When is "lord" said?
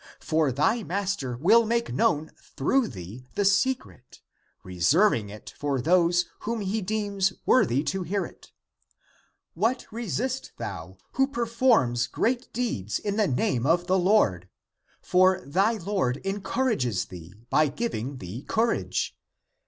13.99-14.49, 15.73-16.17